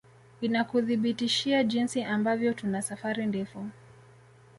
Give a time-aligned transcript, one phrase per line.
[0.41, 3.67] Inakuthibitishia jinsi ambavyo tuna safari ndefu